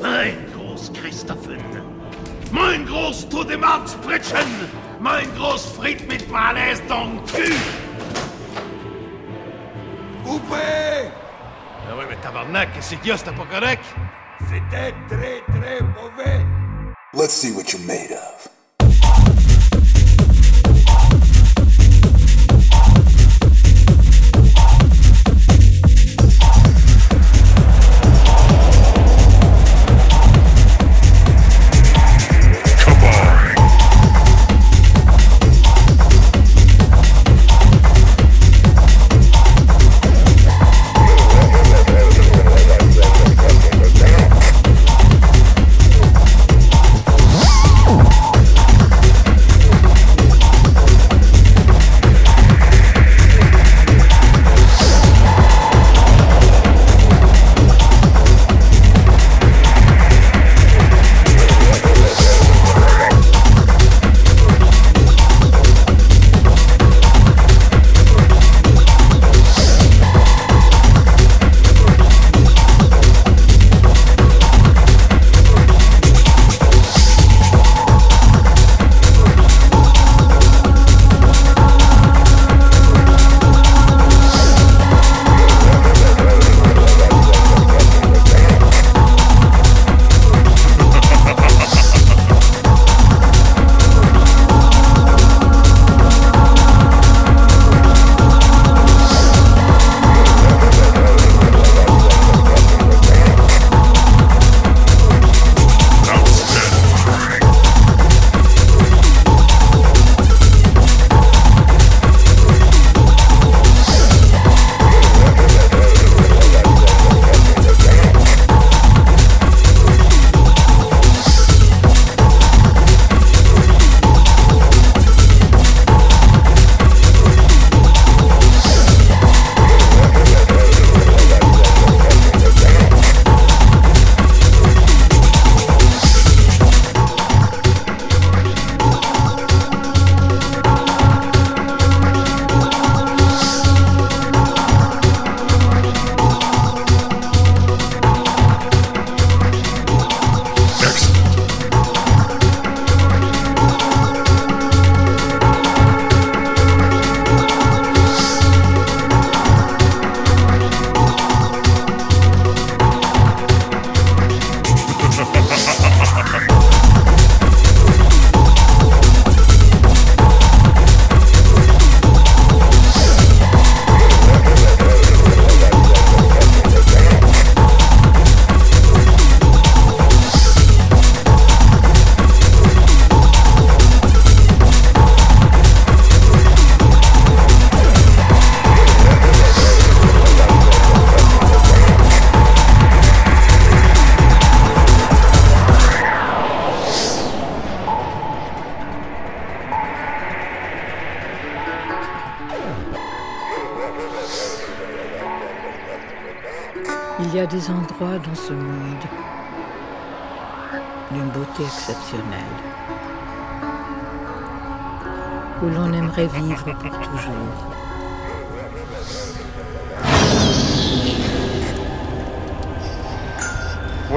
Mein 0.00 0.36
Groß 0.52 0.92
Christophen! 0.92 1.60
Mein 2.52 2.86
Groß 2.86 3.28
to 3.28 3.44
dem 3.44 3.60
Pritschen! 4.02 4.46
Mein 4.98 5.26
Groß 5.36 5.66
Fried 5.76 6.08
mit 6.08 6.28
Malaise 6.30 6.82
dans 6.88 7.14
le 7.14 7.20
cul! 7.26 7.54
Coupé 10.24 11.10
Ah 11.88 11.96
ouais, 11.96 12.06
mais 12.08 12.16
tabarnak, 12.22 12.72
qu'est-ce 12.74 12.94
qu'il 12.96 13.08
y 13.08 13.12
a, 13.12 13.16
c'était 13.16 13.32
pas 13.32 13.46
correct? 13.46 13.84
C'était 14.48 14.94
très 15.08 15.42
très 15.50 15.80
mauvais. 15.82 16.44
Let's 17.12 17.34
see 17.34 17.52
what 17.52 17.72
you're 17.72 17.84
made 17.86 18.12
of. 18.12 18.59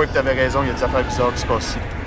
Oui, 0.04 0.10
t'avais 0.12 0.34
raison, 0.34 0.62
il 0.64 0.68
y 0.68 0.70
a 0.70 0.74
des 0.74 0.84
affaires 0.84 1.06
bizarres 1.06 1.34
qui 1.34 1.40
se 1.40 1.46
passent 1.46 1.70
ici. 1.70 2.03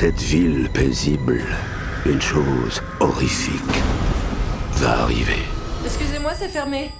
Cette 0.00 0.22
ville 0.22 0.70
paisible, 0.72 1.44
une 2.06 2.22
chose 2.22 2.82
horrifique 3.00 3.82
va 4.76 5.02
arriver. 5.02 5.42
Excusez-moi, 5.84 6.32
c'est 6.34 6.48
fermé. 6.48 6.90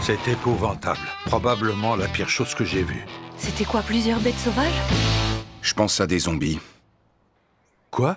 C'est 0.00 0.28
épouvantable. 0.28 1.00
Probablement 1.24 1.96
la 1.96 2.06
pire 2.06 2.28
chose 2.28 2.54
que 2.54 2.64
j'ai 2.64 2.84
vue. 2.84 3.04
C'était 3.36 3.64
quoi, 3.64 3.82
plusieurs 3.82 4.20
bêtes 4.20 4.38
sauvages? 4.38 4.80
Je 5.60 5.74
pense 5.74 6.00
à 6.00 6.06
des 6.06 6.20
zombies. 6.20 6.60
Quoi? 7.90 8.16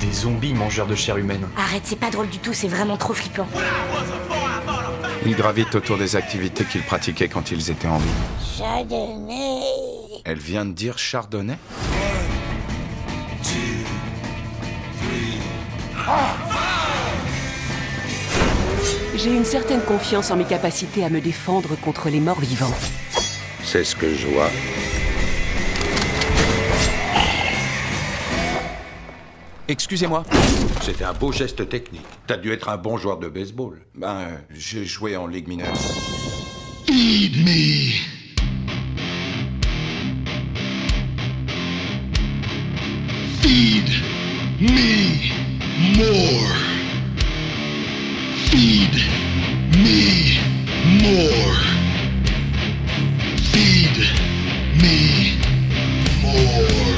Des 0.00 0.12
zombies 0.12 0.54
mangeurs 0.54 0.86
de 0.86 0.94
chair 0.94 1.18
humaine. 1.18 1.46
Arrête, 1.58 1.82
c'est 1.84 2.00
pas 2.00 2.08
drôle 2.08 2.30
du 2.30 2.38
tout, 2.38 2.54
c'est 2.54 2.68
vraiment 2.68 2.96
trop 2.96 3.12
flippant. 3.12 3.46
Ils 5.26 5.36
gravitent 5.36 5.74
autour 5.74 5.96
des 5.96 6.16
activités 6.16 6.64
qu'ils 6.64 6.82
pratiquaient 6.82 7.28
quand 7.28 7.50
ils 7.50 7.70
étaient 7.70 7.88
en 7.88 7.96
vie. 7.96 8.10
Chardonnay. 8.58 9.60
Elle 10.24 10.38
vient 10.38 10.66
de 10.66 10.72
dire 10.72 10.98
chardonnay 10.98 11.56
J'ai 19.16 19.34
une 19.34 19.44
certaine 19.44 19.80
confiance 19.80 20.30
en 20.30 20.36
mes 20.36 20.44
capacités 20.44 21.02
à 21.04 21.08
me 21.08 21.20
défendre 21.20 21.76
contre 21.80 22.10
les 22.10 22.20
morts 22.20 22.40
vivants. 22.40 22.74
C'est 23.62 23.84
ce 23.84 23.96
que 23.96 24.14
je 24.14 24.26
vois. 24.26 24.50
Excusez-moi. 29.66 30.24
C'était 30.82 31.04
un 31.04 31.14
beau 31.14 31.32
geste 31.32 31.68
technique. 31.68 32.04
T'as 32.26 32.36
dû 32.36 32.52
être 32.52 32.68
un 32.68 32.76
bon 32.76 32.98
joueur 32.98 33.18
de 33.18 33.28
baseball. 33.28 33.80
Ben, 33.94 34.28
j'ai 34.50 34.84
joué 34.84 35.16
en 35.16 35.26
Ligue 35.26 35.48
mineure. 35.48 35.74
Feed 36.86 37.36
me. 37.44 37.94
Feed 43.40 43.88
me 44.60 45.32
more. 45.96 46.54
Feed 48.50 48.94
me 49.78 50.38
more. 51.02 51.56
Feed 53.50 53.96
me 54.82 55.38
more. 56.22 56.93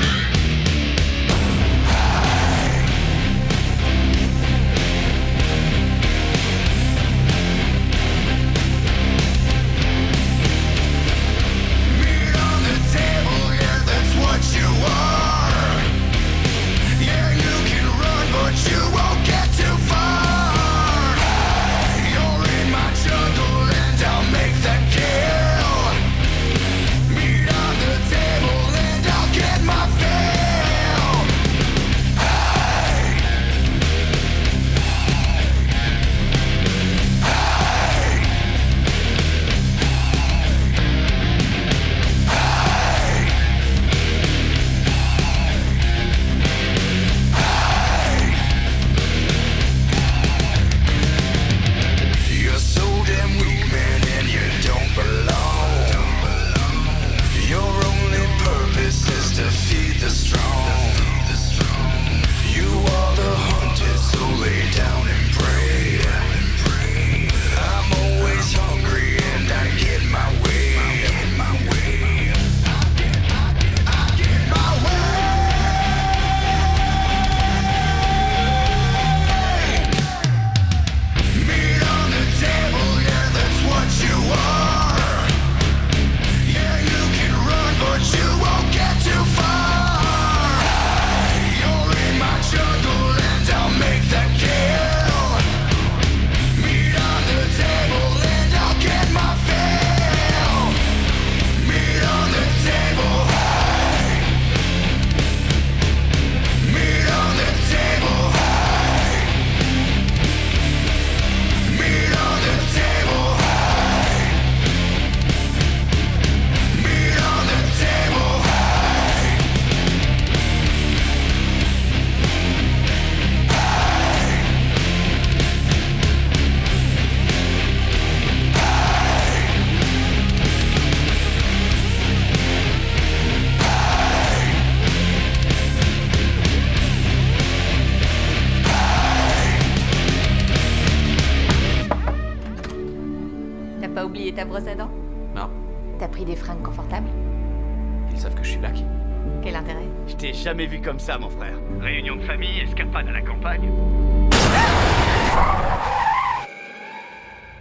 Comme 150.86 151.00
ça, 151.00 151.18
mon 151.18 151.28
frère. 151.28 151.58
Réunion 151.80 152.14
de 152.14 152.22
famille, 152.22 152.60
escapade 152.60 153.08
à 153.08 153.10
la 153.10 153.20
campagne. 153.20 153.68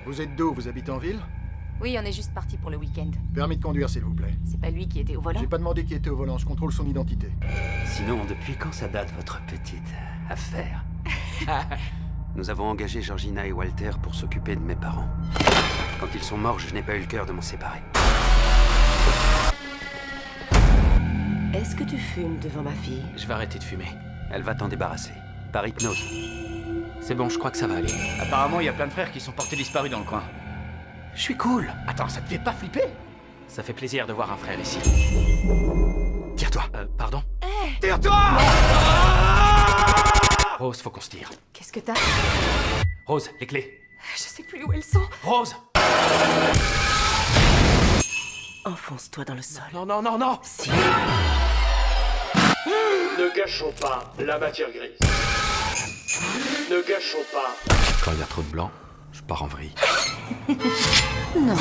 Vous 0.06 0.22
êtes 0.22 0.36
d'où 0.36 0.54
Vous 0.54 0.68
habitez 0.68 0.92
en 0.92 1.00
ville? 1.00 1.20
Oui, 1.82 1.98
on 2.00 2.06
est 2.06 2.12
juste 2.12 2.32
parti 2.36 2.56
pour 2.56 2.70
le 2.70 2.78
week-end. 2.78 3.10
Permis 3.34 3.58
de 3.58 3.64
conduire, 3.64 3.90
s'il 3.90 4.04
vous 4.04 4.14
plaît. 4.14 4.36
C'est 4.44 4.62
pas 4.62 4.70
lui 4.70 4.88
qui 4.88 5.00
était 5.00 5.16
au 5.16 5.22
volant? 5.22 5.40
J'ai 5.40 5.48
pas 5.48 5.58
demandé 5.58 5.84
qui 5.84 5.96
était 5.96 6.12
au 6.12 6.16
volant, 6.16 6.38
je 6.38 6.46
contrôle 6.46 6.72
son 6.72 6.86
identité. 6.86 7.32
Sinon, 7.88 8.26
depuis 8.30 8.54
quand 8.58 8.72
ça 8.72 8.88
date 8.88 9.12
votre 9.16 9.44
petite 9.48 9.92
affaire? 10.30 10.86
Nous 12.36 12.52
avons 12.52 12.66
engagé 12.66 13.02
Georgina 13.02 13.48
et 13.48 13.52
Walter 13.52 13.92
pour 14.04 14.14
s'occuper 14.14 14.56
de 14.56 14.62
mes 14.62 14.76
parents. 14.76 15.10
Quand 16.00 16.14
ils 16.14 16.24
sont 16.24 16.38
morts, 16.38 16.60
je 16.60 16.72
n'ai 16.76 16.84
pas 16.84 16.96
eu 16.96 17.00
le 17.00 17.08
cœur 17.08 17.26
de 17.26 17.32
m'en 17.32 17.42
séparer. 17.42 17.82
Est-ce 21.56 21.74
que 21.74 21.86
tu 21.86 21.98
fumes 21.98 22.38
devant 22.40 22.64
ma 22.64 22.74
fille? 22.74 23.02
Je 23.16 23.26
vais 23.26 23.34
arrêter 23.34 23.58
de 23.60 23.64
fumer. 23.64 23.88
Elle 24.30 24.42
va 24.42 24.56
t'en 24.56 24.68
débarrasser. 24.68 25.14
Par 25.54 25.66
hypnose. 25.66 26.04
C'est 27.00 27.16
bon, 27.16 27.30
je 27.30 27.38
crois 27.38 27.50
que 27.50 27.56
ça 27.56 27.66
va 27.66 27.76
aller. 27.76 27.94
Apparemment, 28.20 28.60
il 28.60 28.66
y 28.66 28.70
a 28.70 28.74
plein 28.74 28.88
de 28.88 28.92
frères 28.92 29.10
qui 29.10 29.22
sont 29.22 29.32
portés 29.32 29.56
disparus 29.56 29.90
dans 29.90 30.00
le 30.00 30.06
coin. 30.06 30.22
Je 31.14 31.22
suis 31.22 31.38
cool. 31.38 31.72
Attends, 31.88 32.10
ça 32.10 32.20
te 32.20 32.28
fait 32.28 32.40
pas 32.40 32.52
flipper? 32.52 32.84
Ça 33.48 33.64
fait 33.64 33.72
plaisir 33.72 34.06
de 34.06 34.12
voir 34.12 34.34
un 34.34 34.36
frère 34.36 34.60
ici. 34.60 34.80
Tire-toi. 36.36 36.64
Euh, 36.76 36.86
pardon? 36.98 37.24
Tire-toi 37.80 38.18
Rose, 40.60 40.82
faut 40.82 40.90
qu'on 40.90 41.00
se 41.00 41.10
tire. 41.10 41.30
Qu'est-ce 41.54 41.72
que 41.72 41.80
t'as? 41.80 41.94
Rose, 43.06 43.30
les 43.40 43.48
clés. 43.48 43.80
Je 44.18 44.20
sais 44.24 44.44
plus 44.44 44.62
où 44.66 44.74
elles 44.74 44.84
sont. 44.84 45.04
Rose 45.24 45.56
Enfonce-toi 48.66 49.24
dans 49.24 49.36
le 49.36 49.42
sol. 49.42 49.64
Non, 49.74 49.86
non, 49.86 50.02
non, 50.02 50.18
non 50.18 50.40
Si. 50.42 50.70
Ne 52.66 53.36
gâchons 53.36 53.72
pas 53.80 54.12
la 54.18 54.40
matière 54.40 54.70
grise. 54.72 54.98
Ne 56.72 56.82
gâchons 56.88 57.24
pas. 57.32 57.56
Quand 58.04 58.12
il 58.14 58.20
y 58.20 58.24
a 58.24 58.26
trop 58.26 58.42
de 58.42 58.48
blanc, 58.48 58.72
je 59.12 59.22
pars 59.22 59.44
en 59.44 59.48
vrille. 59.48 59.74
Non. 61.36 61.56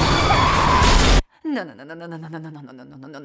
Non, 1.44 1.64
non, 1.64 1.74
non, 1.76 1.84
non, 1.84 1.96
non, 1.96 2.08
non, 2.08 2.18
non, 2.18 2.28
non, 2.30 2.40
non, 2.40 2.50
non, 2.50 2.62
non, 2.62 2.72
non, 2.74 2.84
non, 2.86 3.08
non, 3.08 3.08
non. 3.08 3.20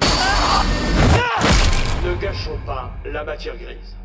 Ne 2.04 2.14
gâchons 2.20 2.58
pas 2.66 2.90
la 3.06 3.24
matière 3.24 3.56
grise. 3.56 3.96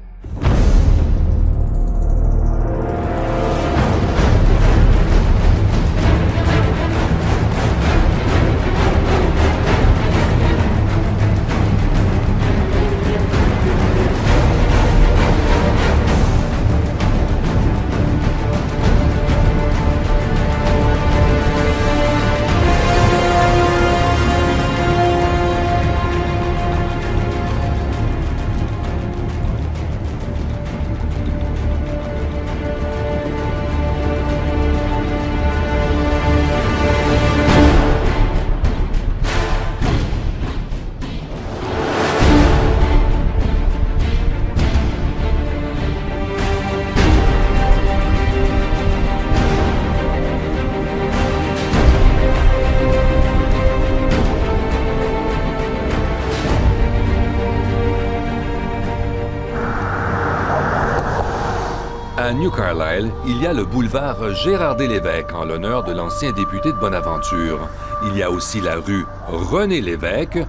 New 62.35 62.51
Carlisle, 62.51 63.11
il 63.25 63.41
y 63.41 63.47
a 63.47 63.53
le 63.53 63.63
boulevard 63.63 64.33
Gérardé-Lévesque 64.33 65.33
en 65.33 65.45
l'honneur 65.45 65.83
de 65.83 65.93
l'ancien 65.93 66.33
député 66.33 66.73
de 66.73 66.77
Bonaventure. 66.77 67.69
Il 68.07 68.17
y 68.17 68.23
a 68.23 68.29
aussi 68.29 68.59
la 68.59 68.75
rue 68.75 69.05
René-Lévesque. 69.27 70.39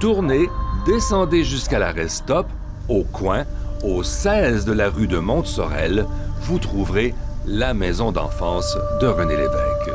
Tournez, 0.00 0.48
descendez 0.84 1.44
jusqu'à 1.44 1.78
l'arrêt 1.78 2.08
stop, 2.08 2.46
au 2.88 3.04
coin, 3.04 3.44
au 3.84 4.02
16 4.02 4.64
de 4.64 4.72
la 4.72 4.90
rue 4.90 5.06
de 5.06 5.18
Monte-Sorel, 5.18 6.06
vous 6.42 6.58
trouverez 6.58 7.14
la 7.46 7.72
maison 7.72 8.10
d'enfance 8.10 8.76
de 9.00 9.06
René 9.06 9.36
Lévesque. 9.36 9.90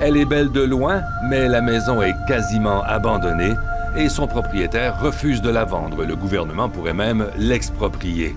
Elle 0.00 0.16
est 0.16 0.24
belle 0.24 0.50
de 0.50 0.62
loin, 0.62 1.02
mais 1.28 1.46
la 1.46 1.60
maison 1.60 2.00
est 2.00 2.14
quasiment 2.26 2.82
abandonnée 2.84 3.52
et 3.96 4.08
son 4.08 4.26
propriétaire 4.26 4.98
refuse 5.00 5.42
de 5.42 5.50
la 5.50 5.64
vendre. 5.64 6.04
Le 6.04 6.16
gouvernement 6.16 6.70
pourrait 6.70 6.94
même 6.94 7.26
l'exproprier. 7.36 8.34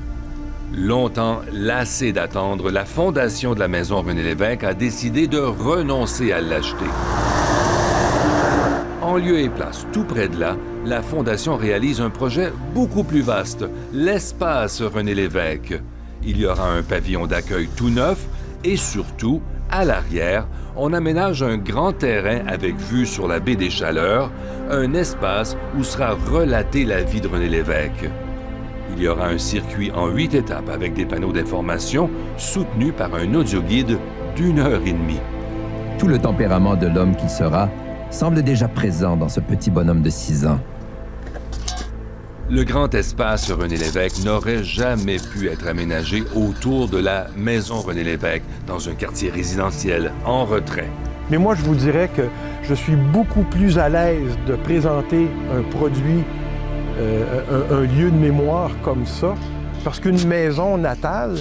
Longtemps 0.75 1.41
lassé 1.51 2.11
d'attendre, 2.11 2.71
la 2.71 2.83
fondation 2.83 3.53
de 3.53 3.59
la 3.59 3.69
maison 3.69 4.01
René 4.01 4.21
Lévesque 4.21 4.63
a 4.63 4.73
décidé 4.73 5.27
de 5.27 5.39
renoncer 5.39 6.33
à 6.33 6.41
l'acheter. 6.41 6.85
En 9.01 9.15
lieu 9.15 9.39
et 9.39 9.49
place, 9.49 9.87
tout 9.93 10.03
près 10.03 10.27
de 10.27 10.37
là, 10.37 10.57
la 10.85 11.01
fondation 11.01 11.55
réalise 11.55 12.01
un 12.01 12.09
projet 12.09 12.51
beaucoup 12.73 13.03
plus 13.03 13.21
vaste, 13.21 13.65
l'espace 13.93 14.81
René 14.81 15.15
Lévesque. 15.15 15.81
Il 16.23 16.37
y 16.37 16.45
aura 16.45 16.69
un 16.69 16.83
pavillon 16.83 17.27
d'accueil 17.27 17.69
tout 17.77 17.89
neuf 17.89 18.25
et 18.65 18.75
surtout, 18.75 19.41
à 19.71 19.85
l'arrière, 19.85 20.47
on 20.75 20.91
aménage 20.91 21.43
un 21.43 21.57
grand 21.57 21.93
terrain 21.93 22.45
avec 22.45 22.75
vue 22.75 23.05
sur 23.05 23.29
la 23.29 23.39
baie 23.39 23.55
des 23.55 23.69
Chaleurs, 23.69 24.29
un 24.69 24.93
espace 24.93 25.55
où 25.77 25.83
sera 25.83 26.17
relatée 26.29 26.83
la 26.83 27.03
vie 27.03 27.21
de 27.21 27.27
René 27.29 27.47
Lévesque. 27.47 28.09
Il 28.95 29.03
y 29.03 29.07
aura 29.07 29.27
un 29.27 29.37
circuit 29.37 29.91
en 29.91 30.07
huit 30.07 30.33
étapes 30.33 30.69
avec 30.69 30.93
des 30.93 31.05
panneaux 31.05 31.31
d'information 31.31 32.09
soutenus 32.37 32.93
par 32.95 33.13
un 33.15 33.33
audioguide 33.33 33.97
d'une 34.35 34.59
heure 34.59 34.81
et 34.85 34.93
demie. 34.93 35.19
Tout 35.97 36.07
le 36.07 36.19
tempérament 36.19 36.75
de 36.75 36.87
l'homme 36.87 37.15
qu'il 37.15 37.29
sera 37.29 37.69
semble 38.09 38.43
déjà 38.43 38.67
présent 38.67 39.17
dans 39.17 39.29
ce 39.29 39.39
petit 39.39 39.71
bonhomme 39.71 40.01
de 40.01 40.09
6 40.09 40.45
ans. 40.45 40.59
Le 42.49 42.63
grand 42.63 42.93
espace 42.95 43.51
René 43.51 43.75
Lévesque 43.75 44.23
n'aurait 44.23 44.63
jamais 44.63 45.17
pu 45.17 45.49
être 45.49 45.67
aménagé 45.67 46.23
autour 46.33 46.87
de 46.87 46.97
la 46.97 47.27
maison 47.35 47.81
René 47.81 48.05
Lévesque, 48.05 48.43
dans 48.65 48.87
un 48.87 48.93
quartier 48.93 49.29
résidentiel 49.29 50.13
en 50.23 50.45
retrait. 50.45 50.89
Mais 51.29 51.37
moi, 51.37 51.55
je 51.55 51.63
vous 51.63 51.75
dirais 51.75 52.09
que 52.15 52.21
je 52.63 52.73
suis 52.73 52.95
beaucoup 52.95 53.43
plus 53.43 53.77
à 53.77 53.89
l'aise 53.89 54.37
de 54.47 54.55
présenter 54.55 55.27
un 55.53 55.61
produit, 55.61 56.23
un, 56.99 57.75
un 57.75 57.81
lieu 57.81 58.11
de 58.11 58.17
mémoire 58.17 58.71
comme 58.83 59.05
ça, 59.05 59.35
parce 59.83 59.99
qu'une 59.99 60.25
maison 60.27 60.77
natale, 60.77 61.35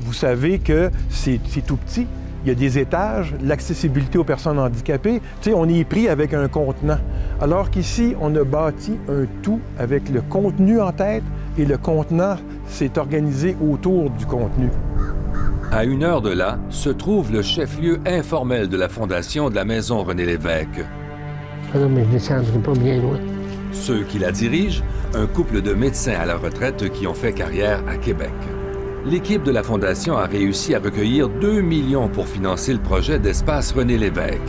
vous 0.00 0.12
savez 0.12 0.58
que 0.58 0.90
c'est 1.08 1.40
tout 1.66 1.76
petit. 1.76 2.06
Il 2.42 2.48
y 2.48 2.52
a 2.52 2.54
des 2.54 2.78
étages, 2.78 3.34
l'accessibilité 3.42 4.16
aux 4.16 4.24
personnes 4.24 4.58
handicapées. 4.58 5.20
Tu 5.42 5.50
sais, 5.50 5.54
on 5.54 5.66
y 5.66 5.80
est 5.80 5.84
pris 5.84 6.08
avec 6.08 6.32
un 6.32 6.48
contenant. 6.48 6.96
Alors 7.38 7.70
qu'ici, 7.70 8.14
on 8.18 8.34
a 8.34 8.44
bâti 8.44 8.96
un 9.10 9.26
tout 9.42 9.60
avec 9.78 10.08
le 10.08 10.22
contenu 10.22 10.80
en 10.80 10.90
tête 10.90 11.22
et 11.58 11.66
le 11.66 11.76
contenant 11.76 12.36
s'est 12.66 12.98
organisé 12.98 13.56
autour 13.60 14.08
du 14.08 14.24
contenu. 14.24 14.70
À 15.70 15.84
une 15.84 16.02
heure 16.02 16.22
de 16.22 16.30
là 16.30 16.58
se 16.70 16.88
trouve 16.88 17.30
le 17.30 17.42
chef-lieu 17.42 18.00
informel 18.06 18.68
de 18.68 18.76
la 18.78 18.88
fondation 18.88 19.50
de 19.50 19.54
la 19.54 19.66
maison 19.66 20.02
René 20.02 20.24
Lévesque. 20.24 20.84
Ah 21.74 21.78
non, 21.78 21.90
mais 21.90 22.04
je 22.04 22.10
descendrai 22.10 22.58
pas 22.58 22.72
bien 22.72 23.02
loin. 23.02 23.18
Ceux 23.72 24.02
qui 24.02 24.18
la 24.18 24.32
dirigent, 24.32 24.82
un 25.14 25.26
couple 25.26 25.62
de 25.62 25.72
médecins 25.74 26.18
à 26.20 26.26
la 26.26 26.36
retraite 26.36 26.90
qui 26.92 27.06
ont 27.06 27.14
fait 27.14 27.32
carrière 27.32 27.82
à 27.88 27.96
Québec. 27.96 28.32
L'équipe 29.06 29.42
de 29.42 29.50
la 29.50 29.62
Fondation 29.62 30.16
a 30.16 30.26
réussi 30.26 30.74
à 30.74 30.78
recueillir 30.78 31.28
2 31.28 31.60
millions 31.60 32.08
pour 32.08 32.26
financer 32.26 32.72
le 32.72 32.80
projet 32.80 33.18
d'espace 33.18 33.72
René 33.72 33.96
Lévesque. 33.96 34.40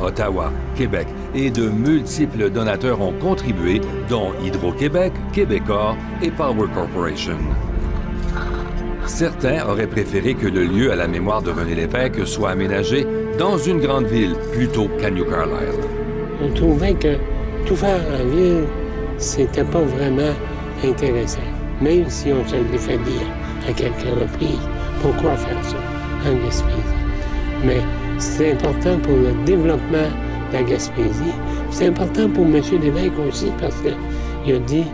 Ottawa, 0.00 0.52
Québec 0.76 1.08
et 1.34 1.50
de 1.50 1.68
multiples 1.68 2.50
donateurs 2.50 3.00
ont 3.00 3.12
contribué, 3.12 3.80
dont 4.08 4.32
Hydro-Québec, 4.44 5.12
Québecor 5.32 5.96
et 6.22 6.30
Power 6.30 6.68
Corporation. 6.72 7.38
Certains 9.06 9.66
auraient 9.66 9.88
préféré 9.88 10.34
que 10.34 10.46
le 10.46 10.64
lieu 10.64 10.92
à 10.92 10.96
la 10.96 11.08
mémoire 11.08 11.42
de 11.42 11.50
René 11.50 11.74
Lévesque 11.74 12.26
soit 12.26 12.50
aménagé 12.50 13.06
dans 13.38 13.58
une 13.58 13.80
grande 13.80 14.06
ville 14.06 14.36
plutôt 14.52 14.88
qu'à 15.00 15.10
New 15.10 15.24
Carlisle. 15.24 15.80
On 16.42 16.52
trouvait 16.52 16.94
que 16.94 17.16
tout 17.68 17.76
faire 17.76 18.00
en 18.18 18.24
ville, 18.34 18.64
c'était 19.18 19.64
pas 19.64 19.82
vraiment 19.82 20.32
intéressant. 20.82 21.40
Même 21.82 22.08
si 22.08 22.32
on 22.32 22.48
se 22.48 22.56
le 22.56 22.78
fait 22.78 22.96
dire 22.98 23.28
à 23.68 23.72
quelques 23.72 24.18
reprises, 24.18 24.66
pourquoi 25.02 25.36
faire 25.36 25.62
ça 25.62 25.76
en 26.26 26.34
Gaspésie? 26.44 26.98
Mais 27.64 27.80
c'est 28.18 28.52
important 28.52 28.98
pour 29.00 29.12
le 29.12 29.32
développement 29.44 30.08
de 30.50 30.56
la 30.56 30.62
Gaspésie. 30.62 31.34
C'est 31.70 31.88
important 31.88 32.30
pour 32.30 32.46
M. 32.46 32.62
Lévesque 32.80 33.12
aussi 33.28 33.52
parce 33.60 33.76
qu'il 33.82 34.54
a 34.54 34.58
dit 34.60 34.84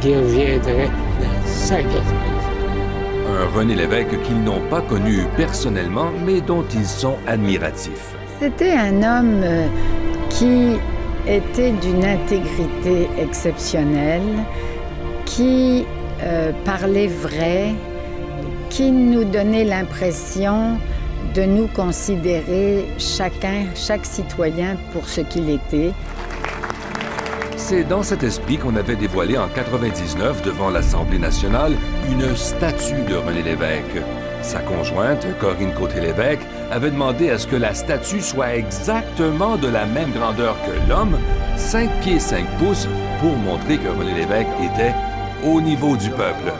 qu'il 0.00 0.16
reviendrait 0.16 0.90
dans 1.20 1.46
sa 1.46 1.76
Gaspésie. 1.76 2.02
Un 3.28 3.56
René 3.56 3.76
Lévesque 3.76 4.20
qu'ils 4.24 4.42
n'ont 4.42 4.62
pas 4.70 4.80
connu 4.80 5.20
personnellement, 5.36 6.10
mais 6.26 6.40
dont 6.40 6.64
ils 6.74 6.86
sont 6.86 7.16
admiratifs. 7.28 8.16
C'était 8.40 8.72
un 8.72 9.02
homme 9.02 9.40
euh, 9.44 9.66
qui 10.30 10.78
était 11.28 11.72
d'une 11.72 12.04
intégrité 12.04 13.08
exceptionnelle, 13.18 14.44
qui 15.24 15.84
euh, 16.22 16.52
parlait 16.64 17.06
vrai, 17.06 17.74
qui 18.70 18.90
nous 18.90 19.24
donnait 19.24 19.64
l'impression 19.64 20.78
de 21.34 21.42
nous 21.42 21.66
considérer 21.68 22.86
chacun, 22.98 23.66
chaque 23.74 24.06
citoyen 24.06 24.76
pour 24.92 25.08
ce 25.08 25.20
qu'il 25.20 25.50
était. 25.50 25.92
C'est 27.56 27.84
dans 27.84 28.02
cet 28.02 28.22
esprit 28.22 28.56
qu'on 28.56 28.76
avait 28.76 28.96
dévoilé 28.96 29.36
en 29.36 29.48
99 29.48 30.42
devant 30.42 30.70
l'Assemblée 30.70 31.18
nationale 31.18 31.74
une 32.10 32.34
statue 32.34 33.02
de 33.02 33.14
René 33.14 33.42
Lévesque. 33.42 34.02
Sa 34.40 34.60
conjointe, 34.60 35.26
Corinne 35.38 35.74
Côté-Lévesque, 35.74 36.40
avait 36.70 36.90
demandé 36.90 37.30
à 37.30 37.38
ce 37.38 37.46
que 37.46 37.56
la 37.56 37.74
statue 37.74 38.20
soit 38.20 38.54
exactement 38.54 39.56
de 39.56 39.68
la 39.68 39.86
même 39.86 40.12
grandeur 40.12 40.56
que 40.64 40.88
l'homme, 40.88 41.18
5 41.56 41.90
pieds 42.00 42.20
5 42.20 42.46
pouces, 42.58 42.88
pour 43.20 43.36
montrer 43.36 43.78
que 43.78 43.88
René 43.88 44.14
Lévesque 44.14 44.48
était 44.62 44.94
au 45.44 45.60
niveau 45.60 45.96
du 45.96 46.10
peuple. 46.10 46.52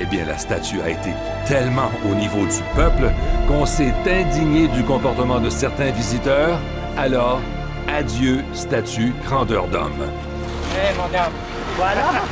Eh 0.00 0.06
bien, 0.06 0.24
la 0.24 0.38
statue 0.38 0.80
a 0.80 0.90
été 0.90 1.10
tellement 1.46 1.90
au 2.08 2.14
niveau 2.14 2.46
du 2.46 2.62
peuple 2.76 3.10
qu'on 3.48 3.66
s'est 3.66 3.94
indigné 4.06 4.68
du 4.68 4.84
comportement 4.84 5.40
de 5.40 5.50
certains 5.50 5.90
visiteurs. 5.90 6.58
Alors, 6.96 7.40
adieu, 7.88 8.44
statue 8.52 9.12
grandeur 9.26 9.66
d'homme. 9.66 10.06
Eh, 10.74 10.96
madame, 10.96 11.32
voilà. 11.76 12.22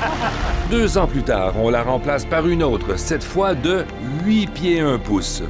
Deux 0.71 0.97
ans 0.97 1.07
plus 1.07 1.23
tard, 1.25 1.55
on 1.61 1.71
la 1.71 1.83
remplace 1.83 2.25
par 2.25 2.47
une 2.47 2.63
autre, 2.63 2.97
cette 2.97 3.25
fois 3.25 3.55
de 3.55 3.85
8 4.25 4.47
pieds 4.49 4.81
1 4.81 4.99
pouce. 4.99 5.43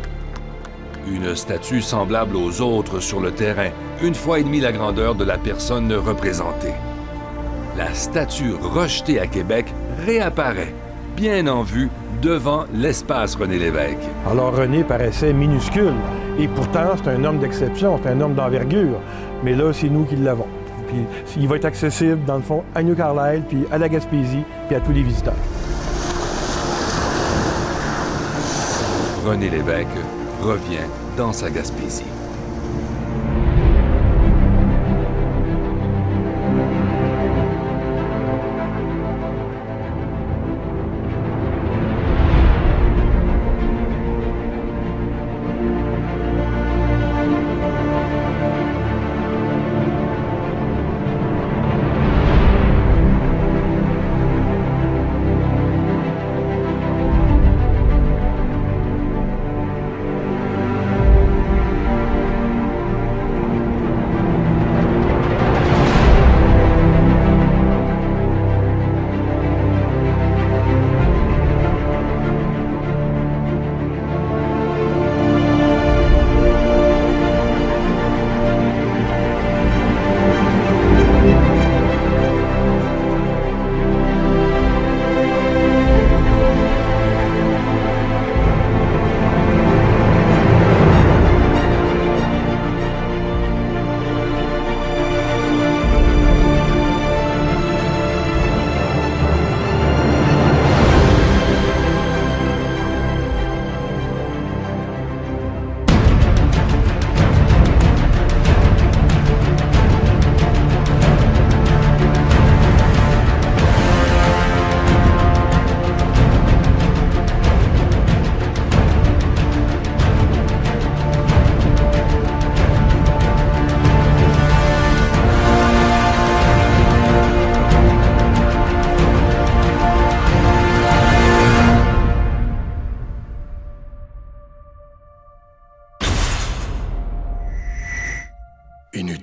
Une 1.09 1.37
statue 1.37 1.83
semblable 1.83 2.35
aux 2.35 2.61
autres 2.61 2.99
sur 2.99 3.21
le 3.21 3.31
terrain, 3.31 3.71
une 4.03 4.15
fois 4.15 4.41
et 4.41 4.43
demie 4.43 4.59
la 4.59 4.73
grandeur 4.73 5.15
de 5.15 5.23
la 5.23 5.39
personne 5.39 5.93
représentée. 5.93 6.75
La 7.79 7.95
statue 7.95 8.55
rejetée 8.55 9.21
à 9.21 9.29
Québec 9.29 9.67
réapparaît, 10.05 10.75
bien 11.15 11.47
en 11.47 11.63
vue, 11.63 11.91
devant 12.23 12.65
l'espace 12.75 13.37
René 13.37 13.57
Lévesque. 13.57 13.99
Alors 14.29 14.57
René 14.57 14.83
paraissait 14.83 15.33
minuscule, 15.33 15.95
et 16.41 16.49
pourtant 16.49 16.97
c'est 16.97 17.11
un 17.11 17.23
homme 17.23 17.39
d'exception, 17.39 18.01
c'est 18.03 18.11
un 18.11 18.21
homme 18.21 18.35
d'envergure. 18.35 18.99
Mais 19.45 19.55
là, 19.55 19.73
c'est 19.73 19.89
nous 19.89 20.07
qui 20.07 20.17
l'avons. 20.17 20.49
Puis 20.89 21.07
il 21.37 21.47
va 21.47 21.55
être 21.55 21.67
accessible, 21.67 22.25
dans 22.27 22.37
le 22.37 22.43
fond, 22.43 22.65
à 22.75 22.83
New 22.83 22.97
Carlisle, 22.97 23.45
puis 23.49 23.65
à 23.71 23.79
la 23.79 23.89
Gaspésie, 23.89 24.43
puis 24.67 24.77
à 24.77 24.81
tous 24.81 24.93
les 24.93 25.03
visiteurs. 25.03 25.35
René 29.25 29.51
Lévesque 29.51 29.87
revient 30.43 30.87
dans 31.17 31.33
sa 31.33 31.51
Gaspésie. 31.51 32.16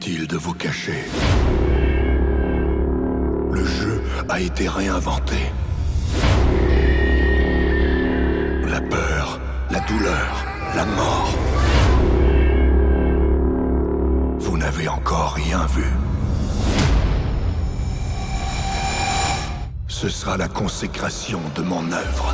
De 0.02 0.38
vous 0.38 0.54
cacher. 0.54 1.06
Le 3.52 3.64
jeu 3.64 4.02
a 4.28 4.40
été 4.40 4.68
réinventé. 4.68 5.36
La 8.68 8.82
peur, 8.82 9.40
la 9.70 9.80
douleur, 9.82 10.46
la 10.76 10.86
mort. 10.86 11.38
Vous 14.40 14.58
n'avez 14.58 14.90
encore 14.90 15.34
rien 15.36 15.66
vu. 15.68 15.86
Ce 19.88 20.10
sera 20.10 20.38
la 20.38 20.50
consécration 20.50 21.40
de 21.56 21.62
mon 21.62 21.92
œuvre. 21.92 22.34